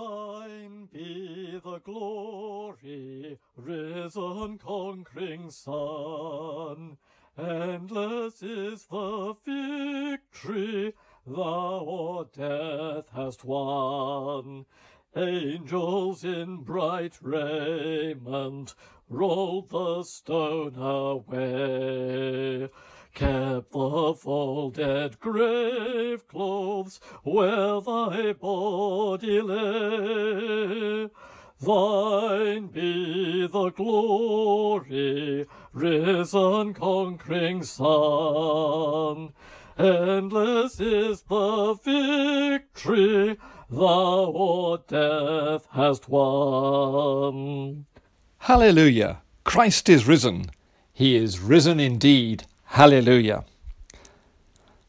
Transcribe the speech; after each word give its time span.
Thine 0.00 0.88
be 0.90 1.60
the 1.62 1.78
glory, 1.80 3.38
risen 3.54 4.56
conquering 4.56 5.50
Son. 5.50 6.96
Endless 7.36 8.42
is 8.42 8.86
the 8.86 9.34
victory 9.44 10.94
thou 11.26 11.84
o'er 11.86 12.24
death 12.34 13.10
hast 13.14 13.44
won. 13.44 14.64
Angels 15.14 16.24
in 16.24 16.62
bright 16.62 17.18
raiment 17.20 18.74
rolled 19.10 19.68
the 19.68 20.02
stone 20.04 20.76
away 20.76 22.70
kept 23.20 23.72
the 23.72 24.14
folded 24.14 25.20
grave 25.20 26.26
clothes 26.26 26.98
where 27.22 27.78
thy 27.82 28.32
body 28.32 29.42
lay. 29.42 31.10
Thine 31.60 32.68
be 32.68 33.46
the 33.46 33.70
glory, 33.72 35.46
risen 35.74 36.72
conquering 36.72 37.62
Son. 37.62 39.34
Endless 39.78 40.80
is 40.80 41.22
the 41.28 41.74
victory 41.74 43.36
thou 43.68 44.32
o'er 44.34 44.78
death 44.88 45.66
hast 45.72 46.08
won. 46.08 47.84
Hallelujah! 48.38 49.20
Christ 49.44 49.90
is 49.90 50.08
risen. 50.08 50.46
He 50.94 51.16
is 51.16 51.38
risen 51.38 51.78
indeed. 51.78 52.44
Hallelujah. 52.74 53.44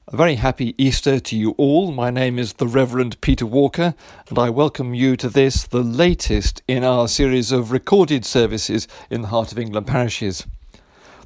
A 0.07 0.15
very 0.15 0.35
happy 0.35 0.75
Easter 0.77 1.19
to 1.19 1.35
you 1.35 1.55
all. 1.57 1.91
My 1.91 2.11
name 2.11 2.37
is 2.37 2.53
the 2.53 2.67
Reverend 2.67 3.19
Peter 3.21 3.47
Walker, 3.47 3.95
and 4.29 4.37
I 4.37 4.51
welcome 4.51 4.93
you 4.93 5.17
to 5.17 5.27
this, 5.27 5.65
the 5.65 5.81
latest 5.81 6.61
in 6.67 6.83
our 6.83 7.07
series 7.07 7.51
of 7.51 7.71
recorded 7.71 8.23
services 8.23 8.87
in 9.09 9.23
the 9.23 9.29
Heart 9.29 9.51
of 9.51 9.57
England 9.57 9.87
parishes. 9.87 10.45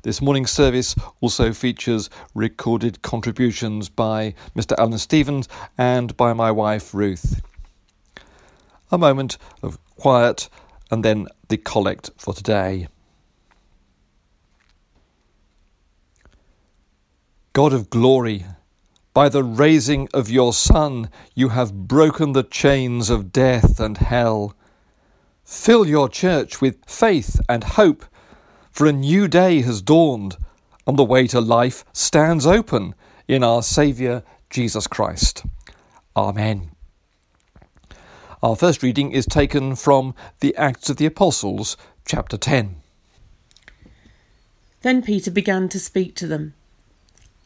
This 0.04 0.22
morning's 0.22 0.50
service 0.50 0.96
also 1.20 1.52
features 1.52 2.10
recorded 2.34 3.02
contributions 3.02 3.90
by 3.90 4.34
Mr. 4.56 4.76
Alan 4.78 4.98
Stevens 4.98 5.50
and 5.78 6.16
by 6.16 6.32
my 6.32 6.52
wife 6.52 6.94
Ruth. 6.94 7.42
A 8.94 8.98
moment 8.98 9.38
of 9.62 9.78
quiet 9.98 10.48
and 10.90 11.04
then 11.04 11.28
the 11.50 11.58
collect 11.58 12.12
for 12.18 12.34
today. 12.34 12.88
God 17.56 17.72
of 17.72 17.90
glory, 17.90 18.46
by 19.14 19.30
the 19.30 19.42
raising 19.42 20.10
of 20.14 20.30
your 20.30 20.52
Son, 20.52 21.10
you 21.36 21.50
have 21.50 21.88
broken 21.88 22.34
the 22.34 22.44
chains 22.44 23.10
of 23.10 23.32
death 23.32 23.80
and 23.80 23.98
hell. 23.98 24.54
Fill 25.46 25.88
your 25.88 26.10
church 26.10 26.60
with 26.60 26.84
faith 26.86 27.40
and 27.48 27.64
hope, 27.64 28.04
for 28.72 28.86
a 28.86 28.92
new 28.92 29.30
day 29.30 29.62
has 29.62 29.82
dawned, 29.82 30.36
and 30.86 31.00
the 31.00 31.06
way 31.06 31.28
to 31.28 31.40
life 31.40 31.86
stands 31.94 32.46
open 32.46 32.94
in 33.26 33.42
our 33.42 33.64
Saviour 33.64 34.22
Jesus 34.50 34.86
Christ. 34.86 35.46
Amen. 36.14 36.72
Our 38.44 38.58
first 38.58 38.84
reading 38.84 39.14
is 39.14 39.26
taken 39.26 39.78
from 39.78 40.14
the 40.42 40.54
Acts 40.58 40.90
of 40.90 40.98
the 40.98 41.06
Apostles, 41.06 41.78
chapter 42.06 42.36
10. 42.36 42.76
Then 44.82 45.02
Peter 45.02 45.32
began 45.32 45.70
to 45.70 45.80
speak 45.80 46.16
to 46.16 46.28
them. 46.28 46.54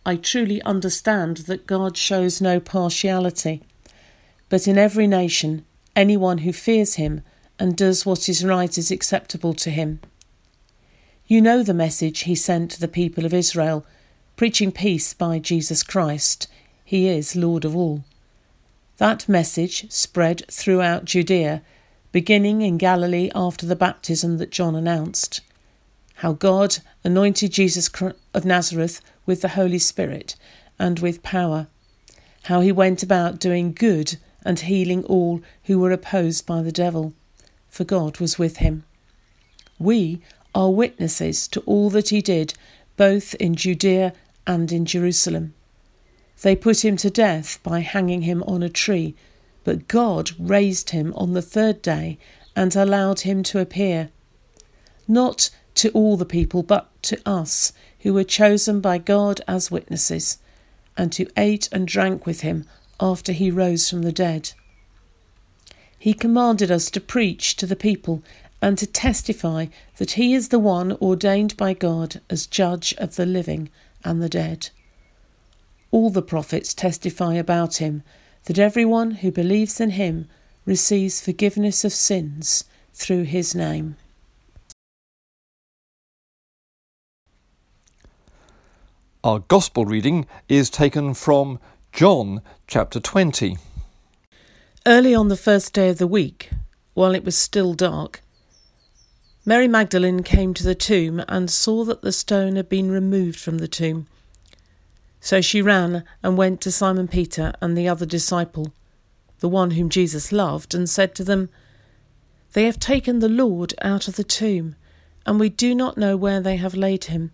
I 0.06 0.16
truly 0.16 0.62
understand 0.64 1.38
that 1.48 1.68
God 1.68 1.98
shows 1.98 2.42
no 2.42 2.60
partiality, 2.60 3.62
but 4.48 4.68
in 4.68 4.78
every 4.78 5.08
nation, 5.08 5.66
anyone 5.96 6.40
who 6.40 6.54
fears 6.54 6.96
him 6.96 7.22
and 7.60 7.76
does 7.76 8.06
what 8.06 8.30
is 8.30 8.46
right 8.46 8.78
is 8.78 8.92
acceptable 8.92 9.54
to 9.56 9.70
him. 9.70 10.00
You 11.28 11.42
know 11.42 11.62
the 11.62 11.74
message 11.74 12.22
he 12.22 12.34
sent 12.34 12.72
to 12.72 12.80
the 12.80 12.88
people 12.88 13.26
of 13.26 13.34
Israel, 13.34 13.86
preaching 14.36 14.72
peace 14.72 15.14
by 15.14 15.38
Jesus 15.38 15.84
Christ. 15.84 16.48
He 16.84 17.08
is 17.08 17.36
Lord 17.36 17.66
of 17.66 17.76
all. 17.76 18.04
That 18.98 19.30
message 19.30 19.92
spread 19.92 20.44
throughout 20.50 21.06
Judea, 21.06 21.62
beginning 22.12 22.62
in 22.62 22.78
Galilee 22.78 23.30
after 23.36 23.66
the 23.66 23.76
baptism 23.76 24.38
that 24.38 24.50
John 24.50 24.76
announced. 24.76 25.42
How 26.16 26.34
God 26.34 26.80
anointed 27.04 27.52
Jesus 27.52 27.90
of 28.34 28.44
Nazareth 28.46 29.02
with 29.30 29.42
the 29.42 29.50
Holy 29.50 29.78
Spirit 29.78 30.36
and 30.80 30.98
with 30.98 31.22
power, 31.22 31.68
how 32.46 32.62
he 32.62 32.72
went 32.72 33.04
about 33.04 33.40
doing 33.40 33.72
good 33.72 34.18
and 34.44 34.62
healing 34.62 35.04
all 35.04 35.40
who 35.66 35.78
were 35.78 35.92
opposed 35.92 36.48
by 36.48 36.64
the 36.64 36.72
devil, 36.72 37.14
for 37.68 37.84
God 37.84 38.20
was 38.20 38.40
with 38.40 38.58
him. 38.58 38.86
We 39.78 40.20
are 40.56 40.72
witnesses 40.72 41.48
to 41.50 41.60
all 41.68 41.92
that 41.92 42.10
he 42.10 42.24
did, 42.24 42.56
both 42.98 43.36
in 43.36 43.54
Judea 43.54 44.14
and 44.48 44.72
in 44.72 44.84
Jerusalem. 44.84 45.54
They 46.42 46.56
put 46.56 46.84
him 46.84 46.98
to 46.98 47.12
death 47.12 47.60
by 47.62 47.82
hanging 47.82 48.24
him 48.24 48.42
on 48.48 48.64
a 48.64 48.68
tree, 48.68 49.14
but 49.64 49.88
God 49.88 50.32
raised 50.40 50.90
him 50.90 51.14
on 51.16 51.34
the 51.34 51.44
third 51.44 51.84
day 51.84 52.18
and 52.56 52.76
allowed 52.76 53.20
him 53.20 53.44
to 53.44 53.60
appear. 53.60 54.10
Not 55.08 55.52
to 55.76 55.92
all 55.92 56.18
the 56.18 56.26
people, 56.26 56.64
but 56.64 56.90
to 57.04 57.22
us, 57.28 57.74
who 58.00 58.14
were 58.14 58.24
chosen 58.24 58.82
by 58.82 58.98
God 58.98 59.42
as 59.48 59.72
witnesses, 59.72 60.38
and 60.98 61.14
who 61.16 61.28
ate 61.38 61.70
and 61.72 61.88
drank 61.88 62.26
with 62.26 62.42
him 62.42 62.66
after 63.00 63.32
he 63.32 63.52
rose 63.52 63.90
from 63.90 64.02
the 64.02 64.12
dead. 64.12 64.52
He 65.98 66.14
commanded 66.14 66.72
us 66.72 66.90
to 66.92 67.02
preach 67.02 67.56
to 67.58 67.66
the 67.66 67.76
people 67.76 68.24
and 68.62 68.78
to 68.78 68.88
testify 68.88 69.68
that 69.98 70.12
he 70.12 70.34
is 70.34 70.50
the 70.50 70.60
one 70.60 70.94
ordained 71.02 71.56
by 71.58 71.74
God 71.74 72.22
as 72.30 72.48
judge 72.48 72.94
of 72.98 73.16
the 73.16 73.26
living 73.26 73.70
and 74.04 74.22
the 74.22 74.30
dead. 74.30 74.70
All 75.92 76.10
the 76.10 76.22
prophets 76.22 76.74
testify 76.74 77.36
about 77.36 77.78
him 77.78 78.04
that 78.46 78.60
everyone 78.60 79.12
who 79.12 79.32
believes 79.32 79.80
in 79.80 79.92
him 79.92 80.28
receives 80.66 81.22
forgiveness 81.22 81.84
of 81.84 81.94
sins 81.94 82.64
through 82.94 83.24
his 83.24 83.56
name. 83.56 83.96
Our 89.22 89.40
Gospel 89.40 89.84
reading 89.84 90.28
is 90.48 90.70
taken 90.70 91.14
from 91.14 91.60
John 91.92 92.42
chapter 92.68 93.02
20. 93.02 93.58
Early 94.88 95.14
on 95.14 95.28
the 95.28 95.36
first 95.36 95.74
day 95.74 95.90
of 95.90 95.98
the 95.98 96.08
week, 96.08 96.52
while 96.94 97.14
it 97.14 97.26
was 97.26 97.38
still 97.38 97.74
dark, 97.74 98.22
Mary 99.44 99.68
Magdalene 99.68 100.24
came 100.24 100.54
to 100.54 100.64
the 100.64 100.74
tomb 100.74 101.22
and 101.28 101.52
saw 101.52 101.84
that 101.84 102.02
the 102.02 102.14
stone 102.14 102.56
had 102.56 102.70
been 102.70 102.90
removed 102.90 103.38
from 103.38 103.58
the 103.58 103.68
tomb. 103.68 104.08
So 105.20 105.42
she 105.42 105.62
ran 105.62 106.06
and 106.24 106.38
went 106.38 106.62
to 106.62 106.72
Simon 106.72 107.10
Peter 107.10 107.52
and 107.60 107.78
the 107.78 107.90
other 107.90 108.06
disciple, 108.06 108.72
the 109.40 109.50
one 109.50 109.72
whom 109.72 109.90
Jesus 109.90 110.32
loved, 110.32 110.74
and 110.74 110.90
said 110.90 111.14
to 111.16 111.26
them, 111.26 111.50
They 112.54 112.64
have 112.64 112.80
taken 112.80 113.20
the 113.20 113.28
Lord 113.28 113.74
out 113.82 114.08
of 114.08 114.16
the 114.16 114.24
tomb, 114.24 114.78
and 115.26 115.42
we 115.42 115.50
do 115.50 115.76
not 115.76 115.98
know 115.98 116.16
where 116.16 116.40
they 116.40 116.56
have 116.56 116.74
laid 116.74 117.06
him. 117.06 117.34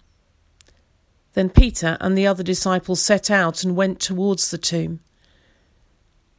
Then 1.36 1.50
Peter 1.50 1.98
and 2.00 2.18
the 2.18 2.26
other 2.26 2.44
disciples 2.44 3.02
set 3.02 3.30
out 3.30 3.64
and 3.64 3.76
went 3.76 4.00
towards 4.00 4.50
the 4.50 4.58
tomb. 4.58 5.02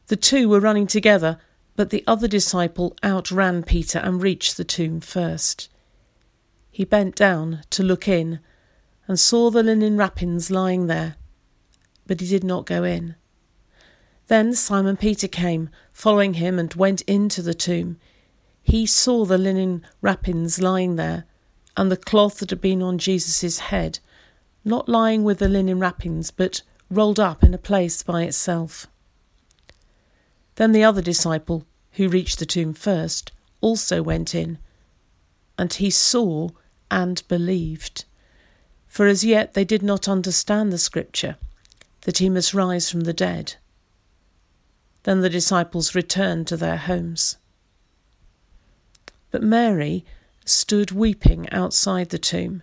The 0.07 0.17
two 0.17 0.49
were 0.49 0.59
running 0.59 0.87
together, 0.87 1.39
but 1.77 1.91
the 1.91 2.03
other 2.07 2.27
disciple 2.27 2.97
outran 3.05 3.63
Peter 3.63 3.99
and 3.99 4.23
reached 4.23 4.57
the 4.57 4.65
tomb 4.65 5.01
first. 5.01 5.69
He 6.71 6.85
bent 6.87 7.15
down 7.15 7.61
to 7.71 7.83
look 7.83 8.09
in 8.09 8.41
and 9.07 9.21
saw 9.21 9.51
the 9.51 9.63
linen 9.63 9.99
wrappings 9.99 10.51
lying 10.51 10.87
there, 10.87 11.17
but 12.07 12.21
he 12.21 12.27
did 12.27 12.43
not 12.43 12.65
go 12.65 12.83
in. 12.83 13.17
Then 14.29 14.55
Simon 14.55 14.97
Peter 14.97 15.29
came, 15.29 15.69
following 15.93 16.35
him, 16.35 16.59
and 16.59 16.73
went 16.73 17.03
into 17.03 17.43
the 17.43 17.55
tomb. 17.55 17.99
He 18.63 18.87
saw 18.87 19.27
the 19.27 19.39
linen 19.39 19.85
wrappings 20.01 20.59
lying 20.59 20.97
there, 20.97 21.27
and 21.77 21.93
the 21.93 21.99
cloth 21.99 22.39
that 22.39 22.51
had 22.51 22.63
been 22.63 22.81
on 22.83 22.97
Jesus' 22.97 23.59
head 23.59 23.99
not 24.67 24.89
lying 24.89 25.23
with 25.23 25.39
the 25.39 25.49
linen 25.49 25.79
wrappings, 25.79 26.33
but 26.33 26.63
rolled 26.91 27.21
up 27.21 27.45
in 27.45 27.55
a 27.55 27.59
place 27.59 28.03
by 28.03 28.25
itself. 28.25 28.89
Then 30.57 30.73
the 30.73 30.83
other 30.83 31.01
disciple, 31.01 31.65
who 31.93 32.09
reached 32.09 32.41
the 32.41 32.47
tomb 32.47 32.75
first, 32.75 33.31
also 33.61 34.03
went 34.03 34.35
in, 34.35 34.59
and 35.57 35.73
he 35.73 35.89
saw 35.89 36.49
and 36.91 37.23
believed. 37.29 38.05
For 38.89 39.07
as 39.07 39.25
yet 39.25 39.55
they 39.55 39.65
did 39.65 39.83
not 39.83 40.09
understand 40.09 40.73
the 40.73 40.79
scripture, 40.79 41.37
that 42.03 42.19
he 42.19 42.29
must 42.29 42.53
rise 42.53 42.91
from 42.91 43.03
the 43.03 43.13
dead. 43.13 43.55
Then 45.05 45.21
the 45.21 45.31
disciples 45.31 45.95
returned 45.95 46.49
to 46.49 46.57
their 46.57 46.77
homes. 46.77 47.37
But 49.31 49.43
Mary 49.43 50.05
stood 50.45 50.91
weeping 50.91 51.49
outside 51.53 52.09
the 52.09 52.19
tomb. 52.19 52.63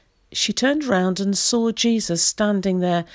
she 0.31 0.53
turned 0.53 0.83
round 0.83 1.19
and 1.19 1.37
saw 1.37 1.71
Jesus 1.71 2.23
standing 2.23 2.79
there, 2.79 3.05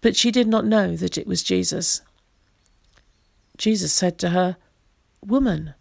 but 0.00 0.16
she 0.16 0.30
did 0.30 0.48
not 0.48 0.66
know 0.66 0.96
that 0.96 1.16
it 1.16 1.26
was 1.26 1.42
Jesus. 1.42 2.02
Jesus 3.56 3.92
said 3.92 4.18
to 4.18 4.30
her, 4.30 4.56
Woman, 5.24 5.74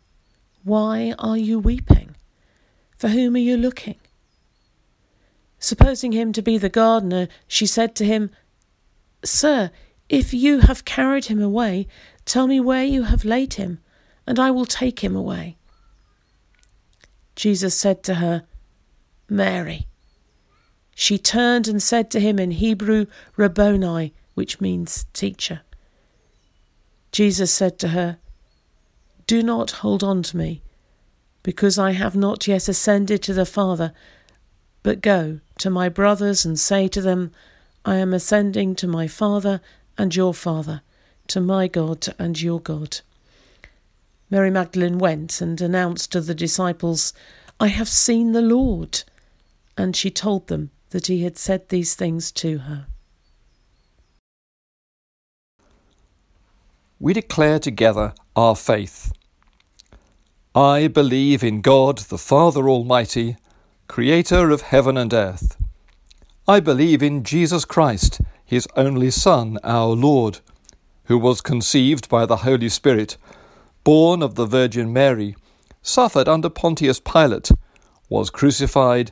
why 0.63 1.13
are 1.17 1.37
you 1.37 1.59
weeping? 1.59 2.15
For 2.97 3.09
whom 3.09 3.35
are 3.35 3.39
you 3.39 3.57
looking? 3.57 3.95
Supposing 5.59 6.11
him 6.11 6.33
to 6.33 6.41
be 6.41 6.57
the 6.57 6.69
gardener, 6.69 7.27
she 7.47 7.65
said 7.65 7.95
to 7.95 8.05
him, 8.05 8.29
Sir, 9.23 9.71
if 10.09 10.33
you 10.33 10.59
have 10.59 10.85
carried 10.85 11.25
him 11.25 11.41
away, 11.41 11.87
tell 12.25 12.47
me 12.47 12.59
where 12.59 12.83
you 12.83 13.03
have 13.03 13.25
laid 13.25 13.55
him, 13.55 13.79
and 14.27 14.39
I 14.39 14.51
will 14.51 14.65
take 14.65 14.99
him 14.99 15.15
away. 15.15 15.57
Jesus 17.35 17.75
said 17.75 18.03
to 18.03 18.15
her, 18.15 18.43
Mary. 19.29 19.87
She 20.95 21.17
turned 21.17 21.67
and 21.67 21.81
said 21.81 22.11
to 22.11 22.19
him 22.19 22.37
in 22.39 22.51
Hebrew, 22.51 23.05
Rabboni, 23.35 24.13
which 24.33 24.61
means 24.61 25.05
teacher. 25.13 25.61
Jesus 27.11 27.53
said 27.53 27.79
to 27.79 27.89
her, 27.89 28.17
Do 29.27 29.43
not 29.43 29.71
hold 29.71 30.03
on 30.03 30.23
to 30.23 30.37
me, 30.37 30.61
because 31.43 31.77
I 31.77 31.91
have 31.91 32.15
not 32.15 32.47
yet 32.47 32.69
ascended 32.69 33.23
to 33.23 33.33
the 33.33 33.45
Father, 33.45 33.93
but 34.83 35.01
go 35.01 35.39
to 35.59 35.69
my 35.69 35.89
brothers 35.89 36.45
and 36.45 36.59
say 36.59 36.87
to 36.89 37.01
them, 37.01 37.31
I 37.83 37.95
am 37.95 38.13
ascending 38.13 38.75
to 38.75 38.87
my 38.87 39.07
Father 39.07 39.59
and 39.97 40.15
your 40.15 40.33
Father, 40.33 40.81
to 41.27 41.41
my 41.41 41.67
God 41.67 42.07
and 42.19 42.39
your 42.39 42.59
God. 42.59 43.01
Mary 44.29 44.49
Magdalene 44.49 44.97
went 44.97 45.41
and 45.41 45.59
announced 45.59 46.11
to 46.11 46.21
the 46.21 46.35
disciples, 46.35 47.13
I 47.59 47.67
have 47.67 47.89
seen 47.89 48.31
the 48.31 48.41
Lord. 48.41 49.03
And 49.77 49.95
she 49.95 50.09
told 50.09 50.47
them 50.47 50.71
that 50.91 51.07
he 51.07 51.23
had 51.23 51.37
said 51.37 51.67
these 51.69 51.95
things 51.95 52.31
to 52.31 52.59
her. 52.59 52.87
We 56.99 57.13
declare 57.13 57.59
together 57.59 58.13
our 58.35 58.55
faith. 58.55 59.11
I 60.53 60.87
believe 60.87 61.43
in 61.43 61.61
God, 61.61 61.97
the 61.97 62.17
Father 62.17 62.69
Almighty, 62.69 63.37
creator 63.87 64.51
of 64.51 64.61
heaven 64.61 64.97
and 64.97 65.13
earth. 65.13 65.57
I 66.47 66.59
believe 66.59 67.01
in 67.01 67.23
Jesus 67.23 67.65
Christ 67.65 68.21
his 68.45 68.67
only 68.75 69.09
Son, 69.09 69.57
our 69.63 69.87
Lord, 69.87 70.39
who 71.05 71.17
was 71.17 71.39
conceived 71.39 72.09
by 72.09 72.25
the 72.25 72.37
Holy 72.37 72.67
Spirit, 72.67 73.15
born 73.85 74.21
of 74.21 74.35
the 74.35 74.45
Virgin 74.45 74.91
Mary, 74.91 75.37
suffered 75.81 76.27
under 76.27 76.49
Pontius 76.49 76.99
Pilate, 76.99 77.51
was 78.09 78.29
crucified, 78.29 79.11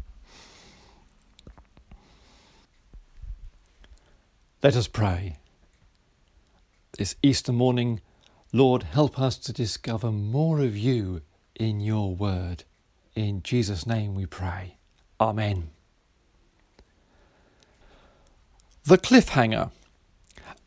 Let 4.63 4.75
us 4.75 4.87
pray. 4.87 5.37
This 6.95 7.15
Easter 7.23 7.51
morning, 7.51 7.99
Lord, 8.53 8.83
help 8.83 9.19
us 9.19 9.37
to 9.37 9.51
discover 9.51 10.11
more 10.11 10.59
of 10.59 10.77
you 10.77 11.23
in 11.55 11.79
your 11.79 12.13
word. 12.13 12.63
In 13.15 13.41
Jesus' 13.41 13.87
name 13.87 14.13
we 14.13 14.27
pray. 14.27 14.77
Amen. 15.19 15.71
The 18.83 18.99
cliffhanger. 18.99 19.71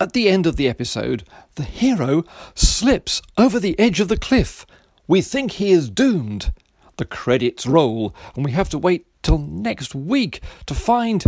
At 0.01 0.13
the 0.13 0.29
end 0.29 0.49
of 0.49 0.57
the 0.57 0.69
episode, 0.69 1.23
the 1.55 1.63
hero 1.63 2.25
slips 2.57 3.23
over 3.39 3.61
the 3.61 3.79
edge 3.79 4.01
of 4.01 4.09
the 4.09 4.17
cliff. 4.17 4.67
We 5.07 5.23
think 5.23 5.53
he 5.53 5.71
is 5.71 5.89
doomed. 5.89 6.53
The 6.97 7.05
credits 7.05 7.65
roll, 7.65 8.13
and 8.35 8.45
we 8.45 8.51
have 8.51 8.69
to 8.71 8.79
wait 8.79 9.07
till 9.23 9.39
next 9.39 9.95
week 9.95 10.41
to 10.67 10.75
find. 10.75 11.25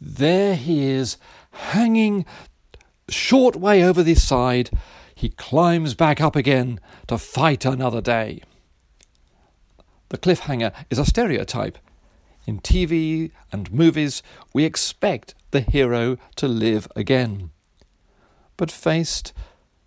There 0.00 0.54
he 0.54 0.84
is, 0.84 1.16
hanging 1.52 2.24
short 3.08 3.56
way 3.56 3.82
over 3.82 4.02
the 4.02 4.14
side. 4.14 4.70
He 5.14 5.30
climbs 5.30 5.94
back 5.94 6.20
up 6.20 6.36
again 6.36 6.80
to 7.08 7.18
fight 7.18 7.64
another 7.64 8.00
day. 8.00 8.42
The 10.10 10.18
cliffhanger 10.18 10.72
is 10.90 10.98
a 10.98 11.04
stereotype. 11.04 11.78
In 12.46 12.60
TV 12.60 13.30
and 13.52 13.72
movies, 13.72 14.22
we 14.54 14.64
expect 14.64 15.34
the 15.50 15.60
hero 15.60 16.16
to 16.36 16.48
live 16.48 16.88
again. 16.96 17.50
But 18.56 18.70
faced 18.70 19.32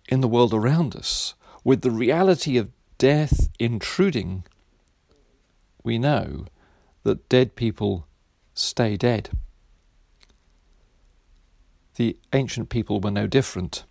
in 0.08 0.20
the 0.20 0.28
world 0.28 0.54
around 0.54 0.94
us 0.94 1.34
with 1.64 1.82
the 1.82 1.90
reality 1.90 2.56
of 2.56 2.70
death 2.98 3.48
intruding, 3.58 4.44
we 5.82 5.98
know 5.98 6.46
that 7.02 7.28
dead 7.28 7.56
people 7.56 8.06
stay 8.54 8.96
dead. 8.96 9.30
The 11.96 12.16
ancient 12.32 12.68
people 12.68 13.00
were 13.00 13.10
no 13.10 13.26
different. 13.26 13.84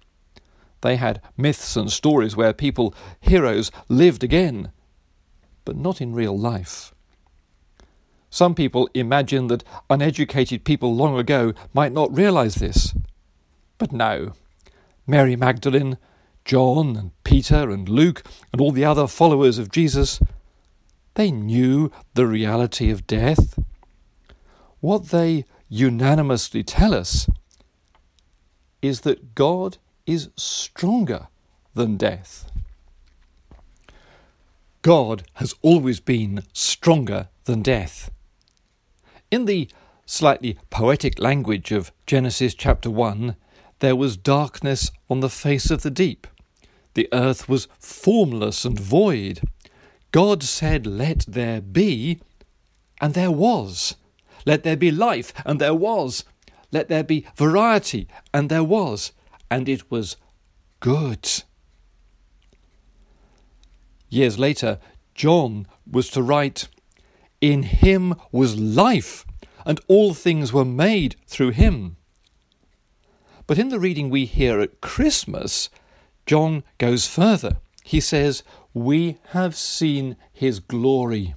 They 0.81 0.95
had 0.95 1.21
myths 1.38 1.75
and 1.75 1.92
stories 1.92 2.36
where 2.36 2.53
people, 2.53 2.94
heroes, 3.19 3.71
lived 3.88 4.24
again, 4.24 4.71
but 5.63 5.75
not 5.75 6.01
in 6.01 6.13
real 6.13 6.38
life. 6.38 6.94
Some 8.30 8.56
people 8.56 8.90
imagine 8.94 9.47
that 9.47 9.64
uneducated 9.90 10.64
people 10.64 10.95
long 10.95 11.19
ago 11.19 11.54
might 11.73 11.92
not 11.92 12.16
realize 12.16 12.56
this. 12.56 12.95
But 13.78 13.92
no. 13.92 14.33
Mary 15.06 15.35
Magdalene, 15.35 15.97
John 16.45 16.95
and 16.95 17.11
Peter 17.23 17.69
and 17.69 17.87
Luke 17.90 18.23
and 18.52 18.61
all 18.61 18.71
the 18.71 18.85
other 18.85 19.06
followers 19.06 19.57
of 19.57 19.71
Jesus, 19.71 20.21
they 21.16 21.30
knew 21.30 21.92
the 22.14 22.26
reality 22.26 22.90
of 22.90 23.06
death. 23.06 23.59
What 24.80 25.09
they 25.09 25.45
unanimously 25.68 26.64
tell 26.64 26.94
us 26.94 27.28
is 28.81 29.02
that 29.02 29.35
God 29.35 29.78
is 30.06 30.30
stronger 30.35 31.28
than 31.73 31.97
death. 31.97 32.52
God 34.81 35.23
has 35.35 35.54
always 35.61 36.00
been 36.00 36.44
stronger 36.54 37.30
than 37.45 37.61
death. 37.61 38.09
In 39.30 39.45
the 39.45 39.69
slightly 40.06 40.57
poetic 40.69 41.19
language 41.19 41.71
of 41.71 41.92
Genesis 42.06 42.54
chapter 42.54 42.90
1, 42.90 43.35
there 43.80 43.95
was 43.95 44.18
darkness 44.18 44.92
on 45.09 45.19
the 45.19 45.30
face 45.30 45.69
of 45.69 45.83
the 45.83 45.92
deep. 45.92 46.28
The 46.94 47.07
earth 47.14 47.47
was 47.47 47.68
formless 47.80 48.66
and 48.66 48.80
void. 48.80 49.42
God 50.11 50.44
said, 50.44 50.85
Let 50.85 51.26
there 51.28 51.61
be, 51.61 52.19
and 53.00 53.14
there 53.14 53.31
was. 53.31 53.95
Let 54.45 54.64
there 54.64 54.76
be 54.76 54.92
life, 54.92 55.33
and 55.45 55.61
there 55.61 55.73
was. 55.73 56.26
Let 56.71 56.87
there 56.87 57.04
be 57.04 57.25
variety, 57.35 58.07
and 58.33 58.49
there 58.49 58.63
was. 58.63 59.11
And 59.49 59.68
it 59.68 59.92
was 59.92 60.16
good. 60.80 61.28
Years 64.09 64.40
later, 64.40 64.80
John 65.16 65.68
was 65.90 66.09
to 66.09 66.21
write, 66.21 66.68
in 67.42 67.63
him 67.63 68.16
was 68.31 68.57
life, 68.57 69.25
and 69.66 69.80
all 69.87 70.13
things 70.13 70.54
were 70.54 70.66
made 70.66 71.16
through 71.28 71.51
him. 71.51 71.97
But 73.47 73.57
in 73.57 73.69
the 73.69 73.80
reading 73.80 74.09
we 74.09 74.25
hear 74.25 74.61
at 74.61 74.80
Christmas, 74.81 75.69
John 76.25 76.63
goes 76.78 77.07
further. 77.07 77.57
He 77.83 77.99
says, 77.99 78.44
We 78.73 79.18
have 79.30 79.56
seen 79.56 80.16
his 80.31 80.59
glory. 80.59 81.35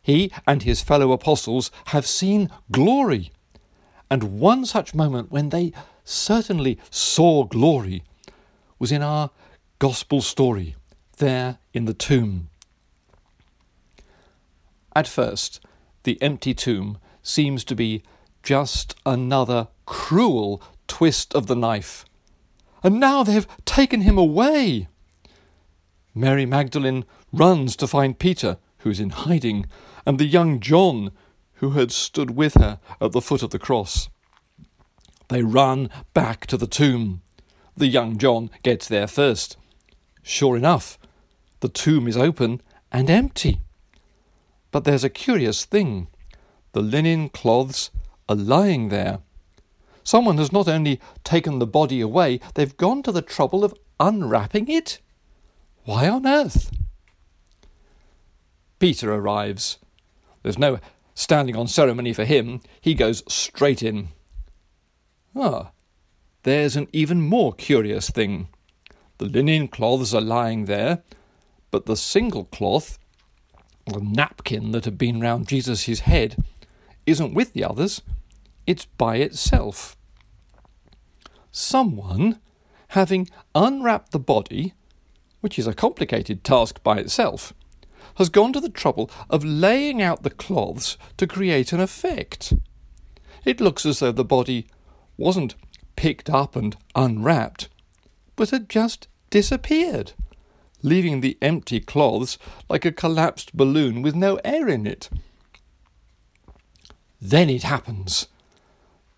He 0.00 0.32
and 0.46 0.62
his 0.62 0.80
fellow 0.80 1.12
apostles 1.12 1.70
have 1.86 2.06
seen 2.06 2.50
glory. 2.70 3.30
And 4.10 4.40
one 4.40 4.64
such 4.64 4.94
moment 4.94 5.30
when 5.30 5.50
they 5.50 5.72
certainly 6.04 6.78
saw 6.90 7.44
glory 7.44 8.02
was 8.78 8.92
in 8.92 9.02
our 9.02 9.30
gospel 9.78 10.22
story, 10.22 10.76
there 11.18 11.58
in 11.74 11.84
the 11.84 11.94
tomb. 11.94 12.48
At 14.94 15.06
first, 15.06 15.60
the 16.04 16.20
empty 16.22 16.54
tomb 16.54 16.98
seems 17.22 17.64
to 17.64 17.74
be 17.74 18.02
just 18.42 18.94
another 19.04 19.68
cruel 19.84 20.62
twist 20.86 21.34
of 21.34 21.46
the 21.46 21.56
knife. 21.56 22.04
And 22.82 22.98
now 22.98 23.22
they've 23.22 23.46
taken 23.64 24.00
him 24.02 24.16
away. 24.16 24.88
Mary 26.14 26.46
Magdalene 26.46 27.04
runs 27.32 27.76
to 27.76 27.86
find 27.86 28.18
Peter, 28.18 28.58
who's 28.78 29.00
in 29.00 29.10
hiding, 29.10 29.66
and 30.06 30.18
the 30.18 30.24
young 30.24 30.60
John, 30.60 31.12
who 31.58 31.70
had 31.70 31.92
stood 31.92 32.32
with 32.32 32.54
her 32.54 32.78
at 33.00 33.12
the 33.12 33.20
foot 33.20 33.42
of 33.42 33.50
the 33.50 33.58
cross. 33.58 34.08
They 35.28 35.42
run 35.42 35.90
back 36.14 36.46
to 36.46 36.56
the 36.56 36.66
tomb. 36.66 37.22
The 37.76 37.86
young 37.86 38.18
John 38.18 38.50
gets 38.62 38.88
there 38.88 39.06
first. 39.06 39.56
Sure 40.22 40.56
enough, 40.56 40.98
the 41.60 41.68
tomb 41.68 42.08
is 42.08 42.16
open 42.16 42.60
and 42.90 43.10
empty. 43.10 43.60
But 44.70 44.84
there's 44.84 45.04
a 45.04 45.10
curious 45.10 45.64
thing. 45.64 46.08
The 46.72 46.82
linen 46.82 47.28
cloths 47.28 47.90
are 48.28 48.36
lying 48.36 48.88
there. 48.88 49.20
Someone 50.02 50.38
has 50.38 50.52
not 50.52 50.68
only 50.68 51.00
taken 51.24 51.58
the 51.58 51.66
body 51.66 52.00
away, 52.00 52.40
they've 52.54 52.76
gone 52.76 53.02
to 53.02 53.12
the 53.12 53.22
trouble 53.22 53.64
of 53.64 53.74
unwrapping 54.00 54.68
it. 54.68 55.00
Why 55.84 56.08
on 56.08 56.26
earth? 56.26 56.70
Peter 58.78 59.12
arrives. 59.12 59.78
There's 60.42 60.58
no 60.58 60.78
standing 61.18 61.56
on 61.56 61.66
ceremony 61.66 62.12
for 62.12 62.24
him. 62.24 62.60
He 62.80 62.94
goes 62.94 63.24
straight 63.26 63.82
in. 63.82 64.08
Ah, 65.34 65.72
there's 66.44 66.76
an 66.76 66.86
even 66.92 67.20
more 67.20 67.52
curious 67.52 68.08
thing. 68.08 68.46
The 69.18 69.24
linen 69.24 69.66
cloths 69.66 70.14
are 70.14 70.20
lying 70.20 70.66
there, 70.66 71.02
but 71.72 71.86
the 71.86 71.96
single 71.96 72.44
cloth, 72.44 73.00
the 73.86 74.00
napkin 74.00 74.70
that 74.70 74.84
had 74.84 74.96
been 74.96 75.20
round 75.20 75.48
Jesus' 75.48 76.00
head, 76.00 76.36
isn't 77.04 77.34
with 77.34 77.52
the 77.52 77.64
others, 77.64 78.00
it's 78.64 78.84
by 78.84 79.16
itself. 79.16 79.96
Someone, 81.50 82.38
having 82.88 83.28
unwrapped 83.56 84.12
the 84.12 84.20
body, 84.20 84.72
which 85.40 85.58
is 85.58 85.66
a 85.66 85.74
complicated 85.74 86.44
task 86.44 86.80
by 86.84 86.98
itself, 86.98 87.52
has 88.18 88.28
gone 88.28 88.52
to 88.52 88.60
the 88.60 88.68
trouble 88.68 89.10
of 89.30 89.44
laying 89.44 90.02
out 90.02 90.24
the 90.24 90.30
cloths 90.30 90.98
to 91.16 91.26
create 91.26 91.72
an 91.72 91.80
effect. 91.80 92.52
It 93.44 93.60
looks 93.60 93.86
as 93.86 94.00
though 94.00 94.12
the 94.12 94.24
body 94.24 94.66
wasn't 95.16 95.54
picked 95.96 96.28
up 96.28 96.56
and 96.56 96.76
unwrapped, 96.94 97.68
but 98.36 98.50
had 98.50 98.68
just 98.68 99.08
disappeared, 99.30 100.12
leaving 100.82 101.20
the 101.20 101.38
empty 101.40 101.78
cloths 101.80 102.38
like 102.68 102.84
a 102.84 102.92
collapsed 102.92 103.56
balloon 103.56 104.02
with 104.02 104.16
no 104.16 104.36
air 104.44 104.68
in 104.68 104.86
it. 104.86 105.08
Then 107.20 107.48
it 107.48 107.62
happens. 107.62 108.26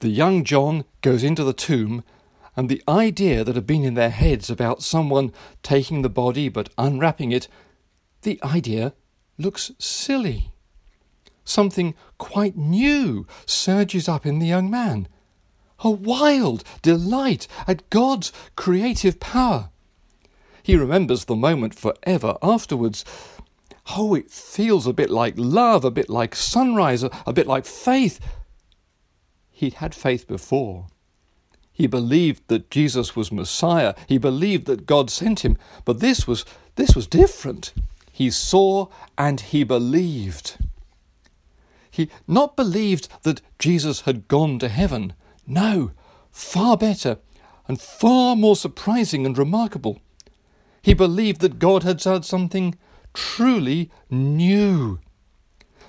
The 0.01 0.09
young 0.09 0.45
John 0.45 0.85
goes 1.03 1.25
into 1.25 1.45
the 1.45 1.53
tomb, 1.53 2.05
and 2.55 2.69
the 2.69 2.83
idea 2.87 3.45
that 3.45 3.55
had 3.55 3.67
been 3.67 3.85
in 3.85 3.95
their 3.95 4.11
heads 4.11 4.51
about 4.51 4.83
someone 4.83 5.33
taking 5.63 6.03
the 6.03 6.09
body 6.11 6.51
but 6.51 6.69
unwrapping 6.77 7.33
it, 7.33 7.49
the 8.23 8.41
idea 8.43 8.95
looks 9.39 9.71
silly. 9.79 10.53
Something 11.45 11.95
quite 12.19 12.57
new 12.57 13.27
surges 13.47 14.09
up 14.09 14.27
in 14.27 14.39
the 14.39 14.47
young 14.47 14.71
man 14.71 15.09
a 15.83 15.91
wild 15.91 16.65
delight 16.83 17.47
at 17.67 17.89
God's 17.91 18.33
creative 18.57 19.21
power. 19.21 19.71
He 20.63 20.77
remembers 20.77 21.25
the 21.25 21.37
moment 21.37 21.75
forever 21.75 22.37
afterwards. 22.43 23.05
Oh, 23.97 24.15
it 24.15 24.31
feels 24.31 24.87
a 24.87 24.93
bit 24.93 25.11
like 25.11 25.35
love, 25.37 25.85
a 25.85 25.91
bit 25.91 26.11
like 26.11 26.35
sunrise, 26.35 27.03
a, 27.03 27.33
bit 27.33 27.47
like 27.47 27.65
faith. 27.65 28.21
He'd 29.51 29.75
had 29.75 29.95
faith 29.95 30.29
before. 30.29 30.87
He 31.73 31.87
believed 31.87 32.43
that 32.49 32.71
Jesus 32.71 33.17
was 33.17 33.33
Messiah. 33.33 33.95
He 34.07 34.19
believed 34.19 34.67
that 34.67 34.87
God 34.87 35.11
sent 35.11 35.45
him. 35.45 35.57
But 35.85 36.01
this 36.01 36.27
was 36.27 36.45
this 36.77 36.95
was 36.95 37.07
different. 37.07 37.73
He 38.21 38.29
saw 38.29 38.89
and 39.17 39.41
he 39.41 39.65
believed. 39.65 40.59
He 41.91 42.11
not 42.29 42.55
believed 42.55 43.09
that 43.23 43.41
Jesus 43.59 44.03
had 44.03 44.29
gone 44.29 44.59
to 44.59 44.69
heaven, 44.69 45.15
no, 45.47 45.93
far 46.31 46.77
better 46.77 47.17
and 47.67 47.81
far 47.81 48.37
more 48.37 48.57
surprising 48.57 49.25
and 49.25 49.39
remarkable. 49.39 50.03
He 50.83 50.93
believed 50.93 51.41
that 51.41 51.59
God 51.59 51.83
had 51.83 52.03
said 52.03 52.27
something 52.27 52.75
truly 53.15 53.91
new. 54.11 55.01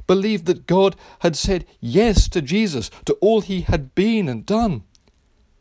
Believed 0.08 0.46
that 0.46 0.68
God 0.68 0.96
had 1.20 1.36
said 1.36 1.66
yes 1.82 2.30
to 2.30 2.42
Jesus, 2.42 2.90
to 3.04 3.16
all 3.16 3.42
he 3.42 3.64
had 3.64 3.94
been 3.94 4.30
and 4.30 4.46
done. 4.46 4.84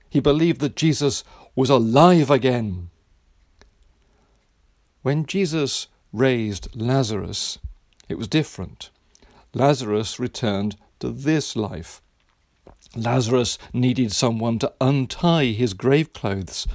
He 0.08 0.20
believed 0.20 0.60
that 0.60 0.76
Jesus 0.76 1.24
was 1.56 1.68
alive 1.68 2.30
again. 2.30 2.90
When 5.02 5.26
Jesus 5.26 5.88
raised 6.12 6.68
Lazarus, 6.74 7.58
it 8.08 8.18
was 8.18 8.28
different. 8.28 8.90
Lazarus 9.54 10.18
returned 10.18 10.76
to 10.98 11.10
this 11.10 11.56
life. 11.56 12.00
Lazarus 12.96 13.58
needed 13.72 14.12
someone 14.12 14.58
to 14.58 14.72
untie 14.80 15.46
his 15.46 15.74
grave 15.74 16.12
clothes. 16.12 16.66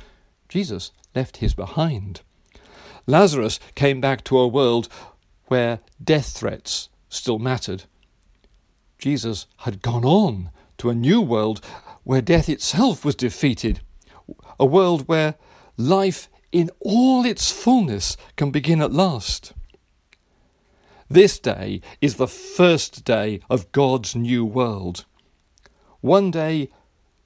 Jesus 0.48 0.92
left 1.14 1.38
his 1.38 1.54
behind. 1.54 2.22
Lazarus 3.08 3.60
came 3.76 4.02
back 4.02 4.24
to 4.26 4.38
a 4.38 4.48
world 4.48 4.88
where 5.48 5.80
death 6.04 6.38
threats 6.38 6.90
still 7.10 7.40
mattered. 7.40 7.84
Jesus 8.98 9.46
had 9.58 9.82
gone 9.82 10.06
on 10.06 10.50
to 10.78 10.90
a 10.90 10.96
new 10.96 11.22
world 11.22 11.64
where 12.04 12.22
death 12.22 12.50
itself 12.50 13.06
was 13.06 13.16
defeated, 13.16 13.82
a 14.60 14.66
world 14.66 15.08
where 15.08 15.36
life 15.78 16.30
in 16.56 16.70
all 16.80 17.26
its 17.26 17.52
fullness 17.52 18.16
can 18.38 18.50
begin 18.50 18.82
at 18.82 18.94
last. 18.94 19.52
This 21.10 21.38
day 21.38 21.82
is 22.00 22.16
the 22.16 22.30
first 22.30 23.04
day 23.04 23.42
of 23.50 23.74
God's 23.74 24.16
new 24.16 24.46
world. 24.46 25.04
One 26.00 26.32
day, 26.32 26.70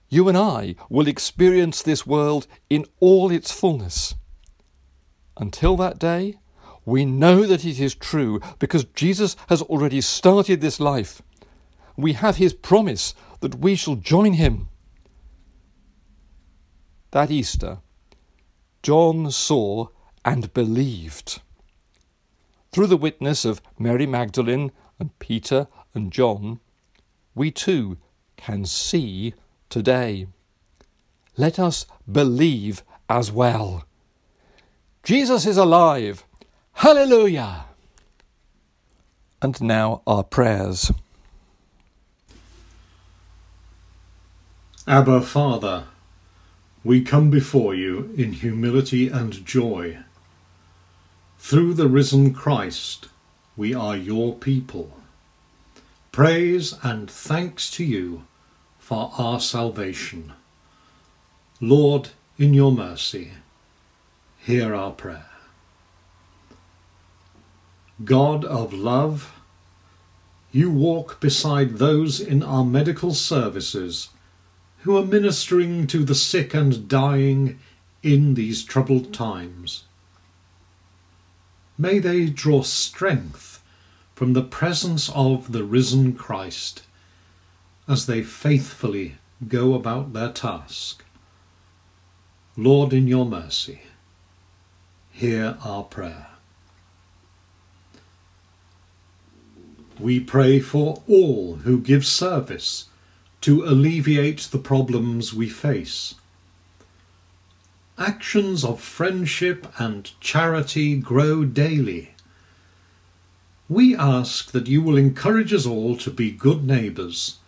you 0.09 0.27
and 0.29 0.35
I 0.35 0.73
will 0.89 1.07
experience 1.07 1.83
this 1.83 2.07
world 2.07 2.47
in 2.71 2.87
all 2.99 3.29
its 3.29 3.51
fullness. 3.51 4.15
Until 5.37 5.77
that 5.77 5.99
day, 5.99 6.39
we 6.83 7.05
know 7.05 7.45
that 7.45 7.63
it 7.63 7.79
is 7.79 7.93
true 7.93 8.41
because 8.57 8.83
Jesus 8.95 9.35
has 9.47 9.61
already 9.61 10.01
started 10.01 10.59
this 10.59 10.79
life. 10.79 11.21
We 11.95 12.13
have 12.13 12.37
his 12.37 12.55
promise 12.55 13.13
that 13.41 13.59
we 13.59 13.75
shall 13.75 13.95
join 13.95 14.33
him. 14.33 14.69
That 17.11 17.29
Easter, 17.29 17.77
John 18.81 19.31
saw 19.31 19.87
and 20.23 20.53
believed. 20.53 21.41
Through 22.71 22.87
the 22.87 22.97
witness 22.97 23.45
of 23.45 23.61
Mary 23.77 24.05
Magdalene 24.05 24.71
and 24.99 25.17
Peter 25.19 25.67
and 25.93 26.11
John, 26.11 26.59
we 27.35 27.51
too 27.51 27.97
can 28.37 28.65
see 28.65 29.33
today. 29.69 30.27
Let 31.35 31.59
us 31.59 31.85
believe 32.09 32.83
as 33.09 33.31
well. 33.31 33.85
Jesus 35.03 35.45
is 35.45 35.57
alive. 35.57 36.25
Hallelujah! 36.73 37.65
And 39.41 39.59
now 39.61 40.01
our 40.05 40.23
prayers. 40.23 40.91
Abba, 44.87 45.21
Father, 45.21 45.85
we 46.83 47.01
come 47.01 47.29
before 47.29 47.75
you 47.75 48.13
in 48.15 48.31
humility 48.31 49.09
and 49.09 49.45
joy. 49.45 49.97
Through 51.37 51.73
the 51.73 51.87
risen 51.87 52.33
Christ, 52.33 53.07
we 53.57 53.73
are 53.73 53.97
your 53.97 54.35
people. 54.35 54.97
Praise 56.11 56.73
and 56.81 57.11
thanks 57.11 57.69
to 57.71 57.83
you 57.83 58.25
for 58.77 59.11
our 59.17 59.39
salvation. 59.39 60.33
Lord, 61.59 62.09
in 62.37 62.53
your 62.53 62.71
mercy, 62.71 63.31
hear 64.37 64.73
our 64.73 64.91
prayer. 64.91 65.25
God 68.05 68.45
of 68.45 68.71
love, 68.71 69.33
you 70.53 70.71
walk 70.71 71.19
beside 71.19 71.77
those 71.77 72.21
in 72.21 72.41
our 72.41 72.63
medical 72.63 73.13
services 73.13 74.09
who 74.81 74.97
are 74.97 75.05
ministering 75.05 75.87
to 75.87 76.03
the 76.03 76.15
sick 76.15 76.53
and 76.53 76.87
dying 76.87 77.59
in 78.01 78.33
these 78.33 78.63
troubled 78.63 79.13
times. 79.13 79.83
May 81.77 81.99
they 81.99 82.27
draw 82.27 82.61
strength 82.61 83.61
from 84.15 84.33
the 84.33 84.43
presence 84.43 85.09
of 85.09 85.51
the 85.51 85.63
risen 85.63 86.13
Christ 86.13 86.83
as 87.87 88.05
they 88.05 88.21
faithfully 88.21 89.15
go 89.47 89.73
about 89.73 90.13
their 90.13 90.31
task. 90.31 91.03
Lord, 92.55 92.93
in 92.93 93.07
your 93.07 93.25
mercy, 93.25 93.81
hear 95.11 95.57
our 95.63 95.83
prayer. 95.83 96.27
We 99.99 100.19
pray 100.19 100.59
for 100.59 101.01
all 101.07 101.55
who 101.63 101.79
give 101.79 102.05
service 102.05 102.89
to 103.41 103.63
alleviate 103.63 104.49
the 104.51 104.57
problems 104.57 105.33
we 105.33 105.49
face. 105.49 106.15
Actions 107.97 108.63
of 108.63 108.79
friendship 108.79 109.67
and 109.77 110.11
charity 110.21 110.97
grow 110.97 111.43
daily. 111.45 112.11
We 113.67 113.95
ask 113.95 114.51
that 114.51 114.67
you 114.67 114.81
will 114.81 114.97
encourage 114.97 115.53
us 115.53 115.65
all 115.65 115.95
to 115.97 116.09
be 116.09 116.31
good 116.31 116.63
neighbours 116.63 117.39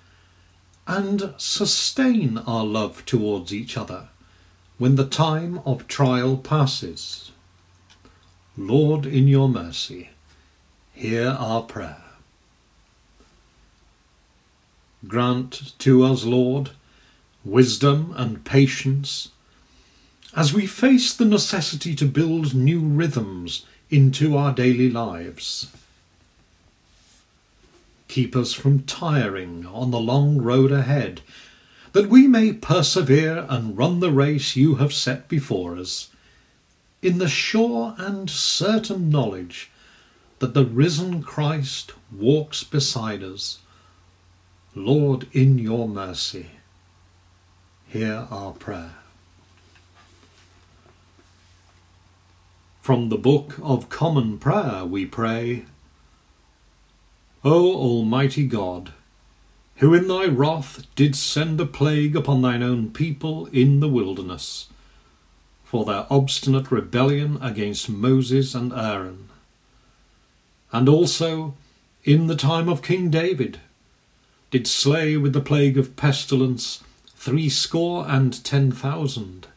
and 0.88 1.33
sustain 1.38 2.38
our 2.39 2.65
love 2.65 3.05
towards 3.05 3.53
each 3.53 3.77
other 3.77 4.10
when 4.77 4.95
the 4.95 5.07
time 5.07 5.62
of 5.65 5.88
trial 5.88 6.38
passes. 6.38 7.31
Lord, 8.57 9.05
in 9.05 9.27
your 9.27 9.48
mercy, 9.48 10.10
hear 10.93 11.29
our 11.29 11.63
prayer. 11.63 12.00
Grant 15.08 15.77
to 15.79 16.03
us, 16.03 16.24
Lord, 16.24 16.72
wisdom 17.43 18.13
and 18.15 18.43
patience 18.46 19.29
as 20.36 20.53
we 20.53 20.65
face 20.65 21.13
the 21.13 21.25
necessity 21.25 21.96
to 21.96 22.05
build 22.05 22.53
new 22.53 22.79
rhythms 22.79 23.65
into 23.89 24.38
our 24.38 24.53
daily 24.53 24.89
lives. 24.89 25.72
Keep 28.08 28.36
us 28.36 28.53
from 28.53 28.84
tiring 28.84 29.65
on 29.65 29.91
the 29.91 30.00
long 30.00 30.38
road 30.38 30.72
ahead, 30.72 31.22
that 31.91 32.10
we 32.10 32.27
may 32.27 32.53
persevere 32.53 33.46
and 33.50 33.77
run 33.77 34.00
the 34.00 34.12
race 34.12 34.55
you 34.55 34.75
have 34.75 34.93
set 34.93 35.27
before 35.27 35.77
us, 35.77 36.10
in 37.01 37.17
the 37.17 37.27
sure 37.27 37.96
and 37.98 38.29
certain 38.29 39.10
knowledge 39.10 39.70
that 40.39 40.53
the 40.53 40.65
risen 40.65 41.22
Christ 41.22 41.93
walks 42.12 42.63
beside 42.63 43.24
us. 43.24 43.60
Lord, 44.74 45.28
in 45.34 45.58
your 45.58 45.86
mercy, 45.86 46.46
hear 47.90 48.25
our 48.32 48.54
prayer. 48.54 48.96
From 52.82 53.10
the 53.10 53.18
Book 53.18 53.60
of 53.62 53.90
Common 53.90 54.40
Prayer 54.40 54.86
we 54.86 55.06
pray, 55.06 55.66
O 57.44 57.74
Almighty 57.74 58.46
God, 58.46 58.94
who 59.78 59.94
in 59.94 60.08
thy 60.08 60.28
wrath 60.28 60.86
didst 60.96 61.22
send 61.22 61.60
a 61.60 61.66
plague 61.66 62.16
upon 62.16 62.42
thine 62.42 62.63
own 62.63 62.92
people 62.92 63.48
in 63.48 63.82
the 63.82 63.90
wilderness, 63.90 64.70
for 65.66 65.84
their 65.84 66.08
obstinate 66.10 66.72
rebellion 66.72 67.38
against 67.42 67.90
Moses 67.90 68.56
and 68.56 68.72
Aaron, 68.72 69.28
and 70.72 70.88
also 70.88 71.56
in 72.06 72.28
the 72.28 72.38
time 72.38 72.70
of 72.70 72.82
King 72.82 73.10
David, 73.10 73.60
did 74.51 74.67
slay 74.67 75.17
with 75.17 75.34
the 75.34 75.41
plague 75.41 75.77
of 75.77 75.96
pestilence 75.96 76.84
threescore 77.15 78.05
and 78.08 78.43
ten 78.43 78.72
thousand. 78.72 79.48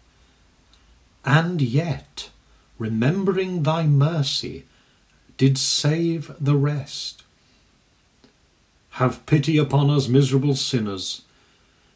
And 1.25 1.61
yet, 1.61 2.31
remembering 2.79 3.63
thy 3.63 3.87
mercy, 3.87 4.65
did 5.37 5.59
save 5.59 6.31
the 6.39 6.57
rest. 6.57 7.23
Have 8.91 9.27
pity 9.27 9.59
upon 9.59 9.91
us, 9.91 10.07
miserable 10.07 10.55
sinners, 10.55 11.23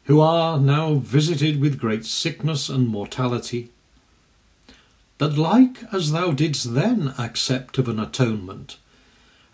who 0.05 0.19
are 0.19 0.59
now 0.59 0.95
visited 0.95 1.61
with 1.61 1.79
great 1.79 2.03
sickness 2.03 2.67
and 2.67 2.87
mortality, 2.87 3.69
that 5.19 5.37
like 5.37 5.83
as 5.93 6.11
thou 6.11 6.31
didst 6.31 6.73
then 6.73 7.13
accept 7.17 7.77
of 7.77 7.87
an 7.87 7.99
atonement, 7.99 8.77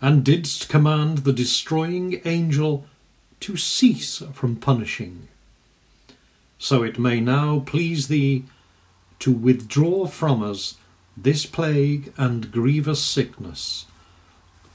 and 0.00 0.24
didst 0.24 0.68
command 0.68 1.18
the 1.18 1.32
destroying 1.32 2.20
angel 2.24 2.86
to 3.40 3.56
cease 3.56 4.22
from 4.32 4.56
punishing, 4.56 5.28
so 6.58 6.82
it 6.82 6.98
may 6.98 7.20
now 7.20 7.60
please 7.60 8.08
thee 8.08 8.44
to 9.18 9.32
withdraw 9.32 10.06
from 10.06 10.42
us 10.42 10.76
this 11.16 11.46
plague 11.46 12.12
and 12.16 12.52
grievous 12.52 13.02
sickness. 13.02 13.86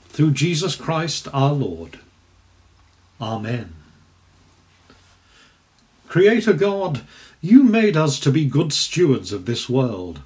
Through 0.09 0.31
Jesus 0.31 0.75
Christ 0.75 1.27
our 1.33 1.53
Lord. 1.53 1.99
Amen. 3.19 3.73
Creator 6.07 6.53
God, 6.53 7.01
you 7.41 7.63
made 7.63 7.95
us 7.95 8.19
to 8.19 8.31
be 8.31 8.45
good 8.45 8.73
stewards 8.73 9.31
of 9.31 9.45
this 9.45 9.69
world, 9.69 10.21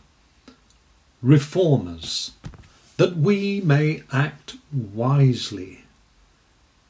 reformers, 1.22 2.32
that 2.98 3.16
we 3.16 3.62
may 3.62 4.04
act 4.12 4.56
wisely 4.72 5.85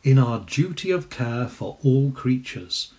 in 0.06 0.20
our 0.20 0.39
duty 0.39 0.91
of 0.91 1.10
care 1.10 1.48
for 1.48 1.78
all 1.84 2.12
creatures, 2.12 2.94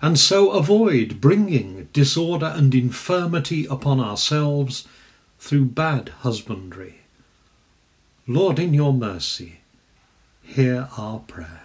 and 0.00 0.18
so 0.18 0.50
avoid 0.52 1.20
bringing 1.20 1.88
disorder 1.92 2.50
and 2.56 2.74
infirmity 2.74 3.66
upon 3.66 4.00
ourselves 4.00 4.88
through 5.38 5.66
bad 5.66 6.08
husbandry. 6.20 7.02
Lord, 8.26 8.58
in 8.58 8.72
your 8.72 8.94
mercy, 8.94 9.60
hear 10.42 10.88
our 10.96 11.18
prayer. 11.18 11.62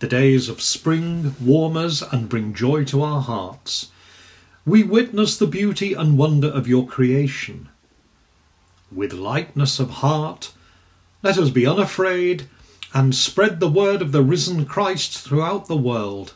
The 0.00 0.06
days 0.06 0.50
of 0.50 0.60
spring 0.60 1.34
warm 1.40 1.78
us 1.78 2.02
and 2.02 2.28
bring 2.28 2.52
joy 2.52 2.84
to 2.84 3.02
our 3.02 3.22
hearts. 3.22 3.90
We 4.66 4.82
witness 4.82 5.38
the 5.38 5.46
beauty 5.46 5.94
and 5.94 6.18
wonder 6.18 6.48
of 6.48 6.68
your 6.68 6.86
creation. 6.86 7.70
With 8.92 9.14
lightness 9.14 9.80
of 9.80 9.88
heart, 10.02 10.52
let 11.22 11.38
us 11.38 11.50
be 11.50 11.66
unafraid 11.66 12.46
and 12.94 13.14
spread 13.14 13.60
the 13.60 13.68
word 13.68 14.00
of 14.00 14.12
the 14.12 14.22
risen 14.22 14.64
Christ 14.64 15.18
throughout 15.18 15.66
the 15.66 15.76
world. 15.76 16.34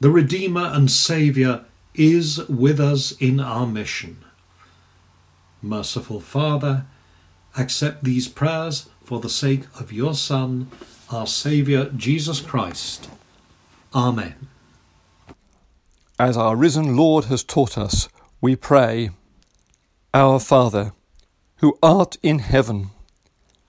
The 0.00 0.10
Redeemer 0.10 0.70
and 0.72 0.90
Saviour 0.90 1.64
is 1.94 2.46
with 2.48 2.80
us 2.80 3.12
in 3.12 3.40
our 3.40 3.66
mission. 3.66 4.24
Merciful 5.62 6.20
Father, 6.20 6.84
accept 7.56 8.04
these 8.04 8.28
prayers 8.28 8.88
for 9.04 9.20
the 9.20 9.30
sake 9.30 9.64
of 9.78 9.92
your 9.92 10.14
Son, 10.14 10.70
our 11.10 11.26
Saviour 11.26 11.86
Jesus 11.96 12.40
Christ. 12.40 13.08
Amen. 13.94 14.48
As 16.18 16.36
our 16.36 16.56
risen 16.56 16.96
Lord 16.96 17.26
has 17.26 17.42
taught 17.42 17.78
us, 17.78 18.08
we 18.40 18.56
pray, 18.56 19.10
Our 20.12 20.38
Father, 20.38 20.92
who 21.56 21.78
art 21.82 22.16
in 22.22 22.40
heaven, 22.40 22.90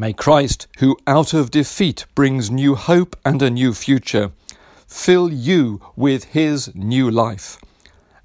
May 0.00 0.12
Christ, 0.12 0.68
who 0.78 0.96
out 1.08 1.34
of 1.34 1.50
defeat 1.50 2.06
brings 2.14 2.52
new 2.52 2.76
hope 2.76 3.16
and 3.24 3.42
a 3.42 3.50
new 3.50 3.74
future, 3.74 4.30
fill 4.86 5.32
you 5.32 5.80
with 5.96 6.22
his 6.26 6.72
new 6.72 7.10
life. 7.10 7.58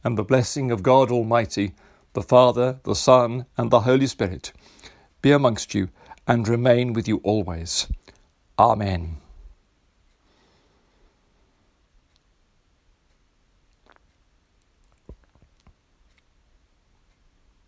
And 0.04 0.16
the 0.16 0.24
blessing 0.24 0.70
of 0.70 0.84
God 0.84 1.10
Almighty, 1.10 1.74
the 2.14 2.22
Father, 2.22 2.80
the 2.84 2.94
Son, 2.94 3.48
and 3.58 3.72
the 3.72 3.80
Holy 3.80 4.06
Spirit 4.06 4.54
be 5.24 5.32
amongst 5.32 5.74
you 5.74 5.90
and 6.28 6.48
remain 6.48 6.94
with 6.94 7.08
you 7.08 7.20
always. 7.24 7.88
Amen. 8.60 9.23